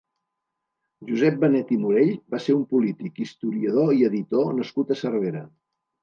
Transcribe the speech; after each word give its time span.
Josep 1.09 1.35
Benet 1.41 1.73
i 1.75 1.75
Morell 1.81 2.13
va 2.35 2.39
ser 2.45 2.55
un 2.59 2.63
polític, 2.71 3.21
historiador 3.25 3.91
i 3.97 4.01
editor 4.09 4.49
nascut 4.61 4.95
a 4.95 4.99
Cervera. 5.03 5.43